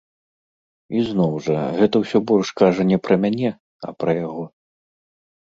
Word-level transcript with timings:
Ізноў 1.01 1.35
жа, 1.49 1.59
гэта 1.77 1.95
ўсё 2.03 2.17
больш 2.31 2.49
кажа 2.63 2.81
не 2.93 2.97
пра 3.09 3.15
мяне, 3.27 3.51
а 3.89 3.95
пра 4.01 4.11
яго. 4.25 4.43